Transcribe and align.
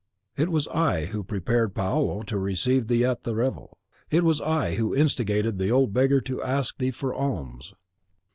"It 0.35 0.49
was 0.49 0.67
I 0.69 1.05
who 1.05 1.23
prepared 1.23 1.75
Paolo 1.75 2.23
to 2.23 2.39
receive 2.39 2.87
thee 2.87 3.05
at 3.05 3.23
the 3.23 3.35
revel. 3.35 3.77
It 4.09 4.23
was 4.23 4.41
I 4.41 4.73
who 4.73 4.95
instigated 4.95 5.59
the 5.59 5.69
old 5.71 5.93
beggar 5.93 6.21
to 6.21 6.41
ask 6.41 6.75
thee 6.79 6.89
for 6.89 7.13
alms. 7.13 7.75